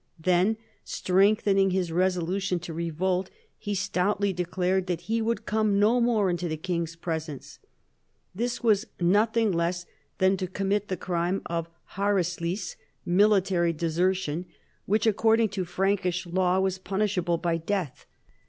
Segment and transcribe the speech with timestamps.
[0.19, 5.99] Then, strength, ening his resolution to revolt, he stoutly declared that he would come no
[6.01, 7.59] more into the king's pres ence."
[8.33, 9.85] This was nothing less
[10.17, 14.47] than to commit the crime of harisUz (military desertion),
[14.87, 18.07] which, accord ing to Prankish law, was punishable by death.